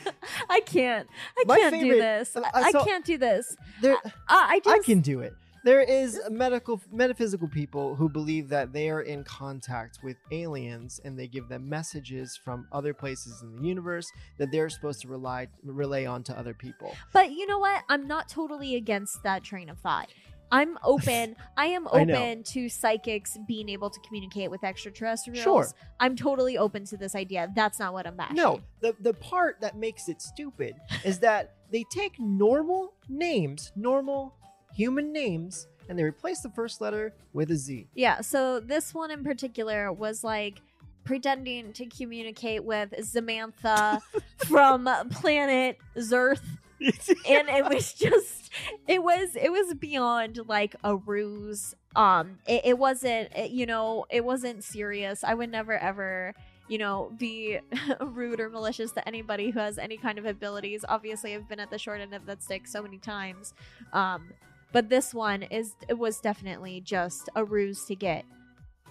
[0.49, 4.55] I can't i My can't do this uh, i, I can't do this There, I,
[4.55, 5.33] I just I can do it.
[5.63, 11.17] There is medical metaphysical people who believe that they are in contact with aliens and
[11.17, 15.47] they give them messages from other places in the universe that they're supposed to rely
[15.63, 16.95] relay on to other people.
[17.13, 20.09] but you know what i'm not totally against that train of thought
[20.51, 22.13] i'm open i am I know.
[22.15, 25.67] open to psychics being able to communicate with extraterrestrials Sure.
[25.99, 29.61] i'm totally open to this idea that's not what i'm bashing No, the the part
[29.61, 34.35] that makes it stupid is that they take normal names, normal
[34.75, 37.87] human names, and they replace the first letter with a Z.
[37.95, 40.61] Yeah, so this one in particular was like
[41.05, 44.01] pretending to communicate with Samantha
[44.47, 46.43] from planet Zerth.
[47.29, 48.51] And it was just
[48.87, 51.75] it was it was beyond like a ruse.
[51.95, 55.23] Um it, it wasn't it, you know, it wasn't serious.
[55.23, 56.33] I would never ever
[56.67, 57.59] you know, be
[58.01, 60.85] rude or malicious to anybody who has any kind of abilities.
[60.87, 63.53] Obviously, I've been at the short end of that stick so many times.
[63.91, 64.31] Um,
[64.71, 68.23] but this one is it was definitely just a ruse to get,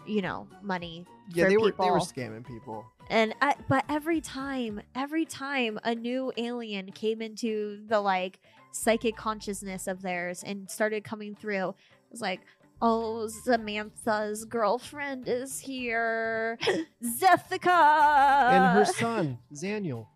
[0.07, 1.85] you know, money Yeah, for they were people.
[1.87, 2.85] they were scamming people.
[3.11, 8.39] And I, but every time, every time a new alien came into the like
[8.71, 12.41] psychic consciousness of theirs and started coming through, it was like,
[12.81, 16.57] oh, Samantha's girlfriend is here,
[17.05, 20.07] Zethica, and her son, Zaniel.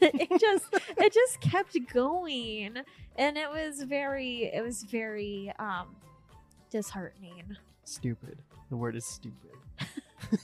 [0.00, 0.64] it just
[0.96, 2.74] it just kept going
[3.16, 5.94] and it was very it was very um
[6.70, 8.38] disheartening Stupid.
[8.70, 9.50] The word is stupid.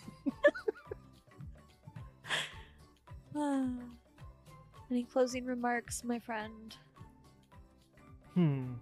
[4.90, 6.76] any closing remarks my friend
[8.36, 8.74] Hmm.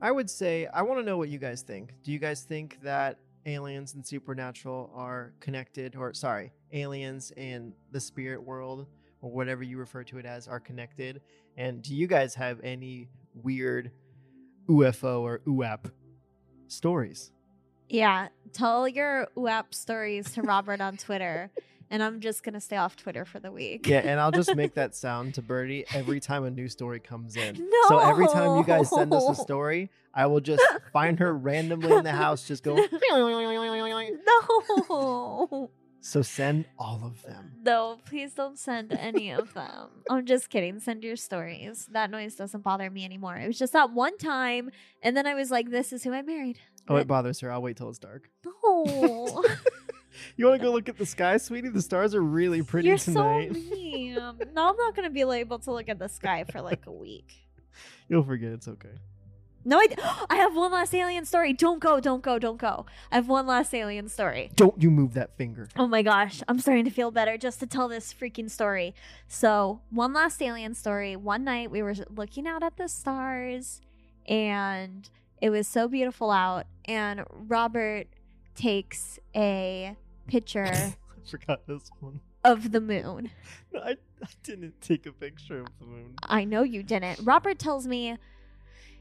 [0.00, 1.92] I would say I want to know what you guys think.
[2.04, 7.98] Do you guys think that aliens and supernatural are connected or sorry, aliens and the
[7.98, 8.86] spirit world
[9.22, 11.20] or whatever you refer to it as are connected?
[11.56, 13.90] And do you guys have any weird
[14.68, 15.90] UFO or UAP
[16.68, 17.32] stories?
[17.88, 21.50] yeah tell your UAP stories to robert on twitter
[21.90, 24.74] and i'm just gonna stay off twitter for the week Yeah, and I'll just make
[24.74, 27.54] that sound to Birdie every time a new story comes in.
[27.56, 27.88] No.
[27.88, 31.92] So every time you guys send us a story, I will just find her randomly
[31.92, 32.74] in the house, just go.
[34.26, 35.70] no
[36.00, 37.52] So send all of them.
[37.64, 39.88] No, please don't send any of them.
[40.08, 40.78] I'm just kidding.
[40.80, 41.86] Send your stories.
[41.92, 43.36] That noise doesn't bother me anymore.
[43.36, 44.70] It was just that one time,
[45.02, 47.50] and then I was like, "This is who I married." Oh, it bothers her.
[47.50, 48.30] I'll wait till it's dark.
[48.44, 49.44] No,
[50.36, 51.68] You want to go look at the sky, sweetie?
[51.68, 53.54] The stars are really pretty you're tonight.
[53.54, 54.14] so mean.
[54.54, 57.46] No, I'm not gonna be able to look at the sky for like a week.
[58.08, 58.52] You'll forget.
[58.52, 58.98] It's okay.
[59.64, 59.88] No, I,
[60.30, 61.52] I have one last alien story.
[61.52, 62.86] Don't go, don't go, don't go.
[63.10, 64.50] I have one last alien story.
[64.54, 65.68] Don't you move that finger.
[65.76, 68.94] Oh my gosh, I'm starting to feel better just to tell this freaking story.
[69.28, 71.16] So, one last alien story.
[71.16, 73.80] One night we were looking out at the stars
[74.26, 75.10] and
[75.42, 78.06] it was so beautiful out and Robert
[78.54, 80.94] takes a picture I
[81.28, 82.20] forgot this one.
[82.44, 83.30] of the moon.
[83.72, 83.90] No, I,
[84.22, 86.14] I didn't take a picture of the moon.
[86.22, 87.20] I know you didn't.
[87.24, 88.16] Robert tells me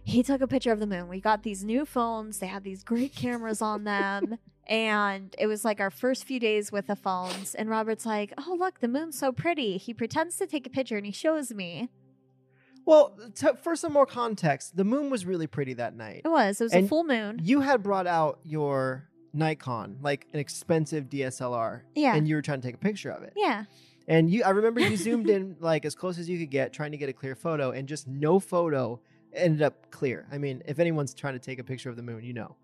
[0.03, 1.07] he took a picture of the moon.
[1.07, 4.37] We got these new phones, they had these great cameras on them.
[4.67, 7.53] And it was like our first few days with the phones.
[7.53, 9.77] And Robert's like, Oh, look, the moon's so pretty.
[9.77, 11.89] He pretends to take a picture and he shows me.
[12.83, 16.23] Well, t- for some more context, the moon was really pretty that night.
[16.25, 17.39] It was, it was a And full moon.
[17.43, 22.15] You had brought out your Nikon, like an expensive DSLR, Yeah.
[22.15, 23.33] and you were trying to take a picture of it.
[23.35, 23.65] Yeah.
[24.07, 26.91] And you, I remember you zoomed in like as close as you could get, trying
[26.91, 28.99] to get a clear photo, and just no photo
[29.33, 30.25] ended up clear.
[30.31, 32.55] I mean, if anyone's trying to take a picture of the moon, you know.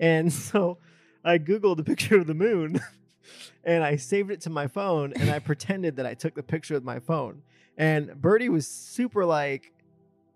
[0.00, 0.78] And so
[1.24, 2.80] I Googled a picture of the moon
[3.64, 6.74] and I saved it to my phone and I pretended that I took the picture
[6.74, 7.42] with my phone.
[7.76, 9.72] And Birdie was super like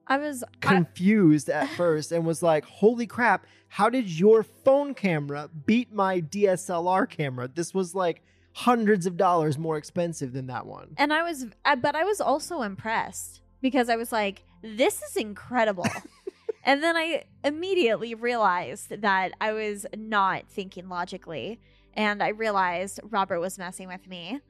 [0.09, 4.95] I was, I, confused at first and was like, Holy crap, how did your phone
[4.95, 7.49] camera beat my DSLR camera?
[7.49, 8.23] This was like
[8.55, 10.95] hundreds of dollars more expensive than that one.
[10.97, 15.17] and I was, I, but I was also impressed because I was like, This is
[15.17, 15.87] incredible.
[16.65, 21.61] and then I immediately realized that I was not thinking logically.
[21.95, 24.41] And I realized Robert was messing with me.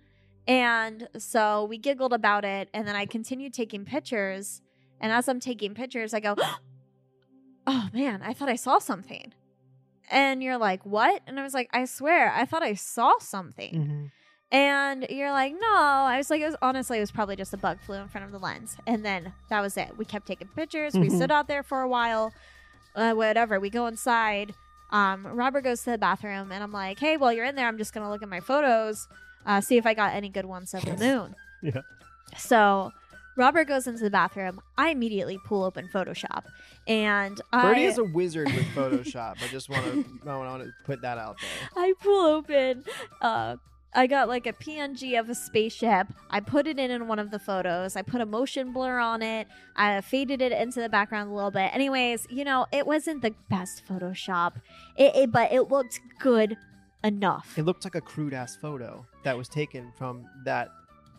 [0.46, 2.68] And so we giggled about it.
[2.74, 4.62] And then I continued taking pictures.
[5.00, 6.36] And as I'm taking pictures, I go,
[7.66, 9.32] Oh man, I thought I saw something.
[10.10, 11.22] And you're like, What?
[11.26, 13.74] And I was like, I swear, I thought I saw something.
[13.74, 14.04] Mm-hmm.
[14.50, 15.66] And you're like, no.
[15.74, 18.24] I was like, it was honestly, it was probably just a bug flew in front
[18.24, 18.78] of the lens.
[18.86, 19.98] And then that was it.
[19.98, 20.94] We kept taking pictures.
[20.94, 21.16] We Mhm.
[21.16, 22.32] stood out there for a while.
[22.94, 23.60] Uh, whatever.
[23.60, 24.54] We go inside.
[24.90, 27.76] Um, Robert goes to the bathroom, and I'm like, hey, while you're in there, I'm
[27.76, 29.06] just gonna look at my photos,
[29.44, 31.34] uh, see if I got any good ones of the moon.
[31.60, 31.82] Yeah.
[32.38, 32.90] So
[33.38, 34.60] Robert goes into the bathroom.
[34.76, 36.44] I immediately pull open Photoshop,
[36.88, 39.36] and Birdie I is a wizard with Photoshop.
[39.42, 41.84] I just want to I want to put that out there.
[41.84, 42.84] I pull open.
[43.22, 43.56] Uh,
[43.94, 46.08] I got like a PNG of a spaceship.
[46.30, 47.96] I put it in in one of the photos.
[47.96, 49.46] I put a motion blur on it.
[49.76, 51.74] I faded it into the background a little bit.
[51.74, 54.56] Anyways, you know, it wasn't the best Photoshop,
[54.96, 56.56] it, it but it looked good
[57.04, 57.54] enough.
[57.56, 60.68] It looked like a crude ass photo that was taken from that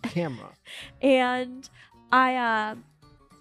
[0.04, 0.54] camera.
[1.02, 1.70] and
[2.12, 2.76] I uh,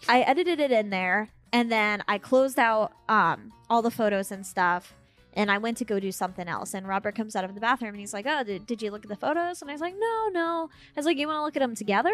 [0.09, 4.47] I edited it in there, and then I closed out um all the photos and
[4.47, 4.95] stuff.
[5.35, 6.75] And I went to go do something else.
[6.75, 9.05] And Robert comes out of the bathroom and he's like, Oh, did, did you look
[9.05, 9.61] at the photos?
[9.61, 10.69] And I was like, No, no.
[10.73, 12.13] I was like, You want to look at them together?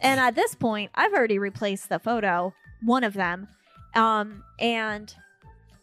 [0.00, 3.48] And at this point, I've already replaced the photo, one of them.
[3.94, 5.12] Um, and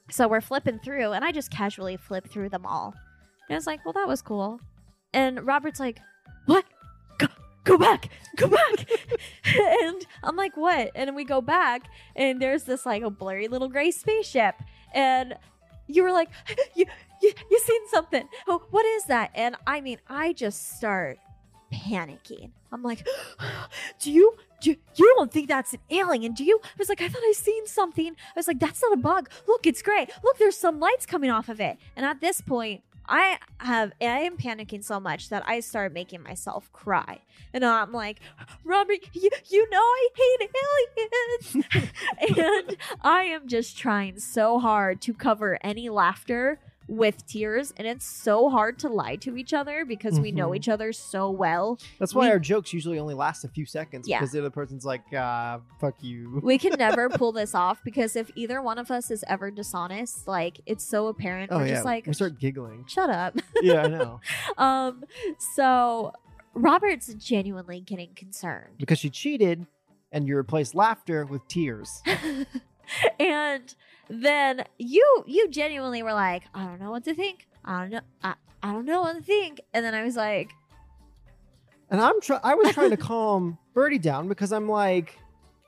[0.09, 2.93] so we're flipping through, and I just casually flip through them all.
[3.49, 4.61] And I was like, Well, that was cool.
[5.13, 5.99] And Robert's like,
[6.45, 6.63] What?
[7.67, 8.89] Go, back, go back.
[9.43, 10.91] and I'm like, What?
[10.95, 14.55] And we go back, and there's this like a blurry little gray spaceship.
[14.93, 15.35] And
[15.87, 16.29] you were like,
[16.75, 16.85] you,
[17.21, 18.27] you, you seen something.
[18.47, 19.31] Oh, what is that?
[19.35, 21.19] And I mean, I just start
[21.73, 22.51] panicking.
[22.71, 23.05] I'm like,
[23.99, 26.59] do you, do you, you don't think that's an alien, do you?
[26.63, 28.07] I was like, I thought I seen something.
[28.11, 29.29] I was like, that's not a bug.
[29.47, 30.07] Look, it's gray.
[30.23, 31.77] Look, there's some lights coming off of it.
[31.95, 36.23] And at this point, I have I am panicking so much that I start making
[36.23, 37.21] myself cry.
[37.53, 38.19] And I'm like,
[38.63, 40.49] Robert, you, you know I hate
[41.53, 41.91] aliens.
[42.37, 48.05] and I am just trying so hard to cover any laughter with tears and it's
[48.05, 50.55] so hard to lie to each other because we know Mhm.
[50.57, 51.77] each other so well.
[51.99, 54.19] That's why We- our jokes usually only last a few seconds Yeah.
[54.19, 56.39] because the other person's like, ah, fuck you.
[56.41, 60.27] We can never pull this off because if either one of us is ever dishonest,
[60.27, 61.51] like it's so apparent.
[61.51, 62.85] oh We're yeah, just like we start giggling.
[62.87, 63.35] shut up.
[63.61, 64.19] yeah, I know.
[64.57, 65.03] um
[65.55, 66.13] so
[66.53, 68.75] Robert's genuinely getting concerned.
[68.79, 69.67] Because she cheated,
[70.11, 72.01] and you replaced laughter with tears.
[73.19, 73.73] and
[74.09, 77.47] then you you genuinely were like, I don't know what to think.
[77.65, 77.99] I don't know.
[78.23, 78.33] I,
[78.63, 79.61] I don't know what to think.
[79.73, 80.51] And then I was like,
[81.89, 85.17] And I'm try- I was trying to calm Birdie down because I'm like,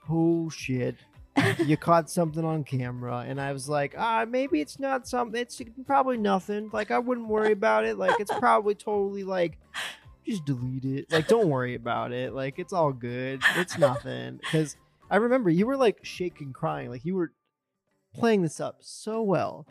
[0.09, 0.95] oh shit,
[1.59, 5.39] you caught something on camera, and I was like, ah, maybe it's not something.
[5.39, 6.69] It's probably nothing.
[6.73, 7.97] Like I wouldn't worry about it.
[7.97, 9.57] Like it's probably totally like.
[10.25, 11.11] Just delete it.
[11.11, 12.33] Like, don't worry about it.
[12.35, 13.41] Like, it's all good.
[13.55, 14.37] It's nothing.
[14.37, 14.75] Because
[15.09, 16.89] I remember you were like shaking, crying.
[16.89, 17.31] Like, you were
[18.13, 19.65] playing this up so well.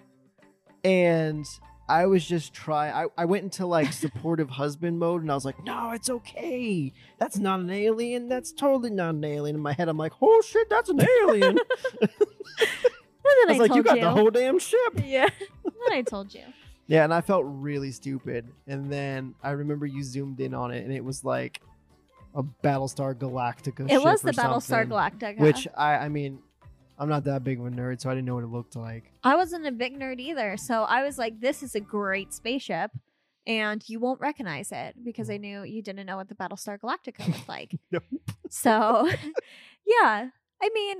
[0.84, 1.46] And
[1.88, 2.92] I was just trying.
[2.92, 6.92] I, I went into like supportive husband mode and I was like, no, it's okay.
[7.18, 8.28] That's not an alien.
[8.28, 9.56] That's totally not an alien.
[9.56, 11.58] In my head, I'm like, oh shit, that's an alien.
[12.00, 15.02] and I then I, was like, you got the whole damn ship.
[15.04, 15.28] Yeah.
[15.64, 16.42] and then I told you.
[16.86, 18.48] Yeah, and I felt really stupid.
[18.66, 21.60] And then I remember you zoomed in on it and it was like
[22.34, 25.38] a Battlestar Galactica It was the Battlestar Galactica.
[25.38, 26.40] Which I, I mean,
[26.98, 29.12] I'm not that big of a nerd, so I didn't know what it looked like.
[29.22, 30.56] I wasn't a big nerd either.
[30.56, 32.90] So I was like, this is a great spaceship.
[33.46, 35.40] And you won't recognize it because I mm.
[35.40, 37.74] knew you didn't know what the Battlestar Galactica looked like.
[37.90, 38.02] Nope.
[38.50, 39.10] So,
[39.86, 40.28] yeah.
[40.60, 40.98] I mean,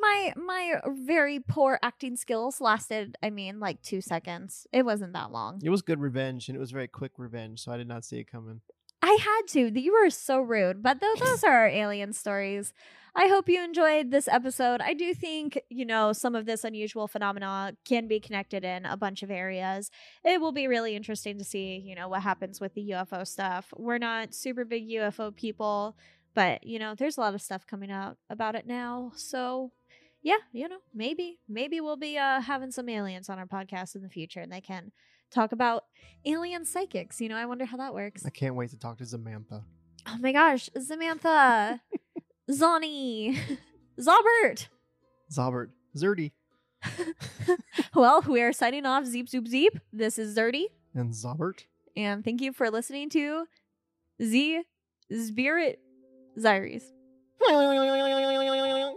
[0.00, 4.66] my my very poor acting skills lasted, I mean, like two seconds.
[4.72, 5.60] It wasn't that long.
[5.62, 8.18] It was good revenge, and it was very quick revenge, so I did not see
[8.18, 8.60] it coming.
[9.04, 9.78] I had to.
[9.78, 10.82] You were so rude.
[10.82, 12.72] But th- those are our alien stories.
[13.14, 14.80] I hope you enjoyed this episode.
[14.80, 18.96] I do think, you know, some of this unusual phenomena can be connected in a
[18.96, 19.90] bunch of areas.
[20.24, 23.74] It will be really interesting to see, you know, what happens with the UFO stuff.
[23.76, 25.98] We're not super big UFO people,
[26.34, 29.12] but, you know, there's a lot of stuff coming out about it now.
[29.16, 29.70] So,
[30.22, 34.02] yeah, you know, maybe, maybe we'll be uh, having some aliens on our podcast in
[34.02, 34.92] the future and they can
[35.34, 35.84] talk about
[36.24, 37.20] alien psychics.
[37.20, 38.24] You know, I wonder how that works.
[38.24, 39.64] I can't wait to talk to Samantha.
[40.06, 41.80] Oh my gosh, Samantha,
[42.50, 43.38] Zonnie,
[43.98, 44.68] Zobert.
[45.32, 46.32] Zobert, Zerdy,
[47.94, 49.06] Well, we are signing off.
[49.06, 49.78] Zeep, zoop, zeep.
[49.92, 51.64] This is Zerdy, and Zobert.
[51.96, 53.46] and thank you for listening to
[54.22, 54.62] Z
[55.10, 55.80] Spirit
[56.38, 56.84] Zyres.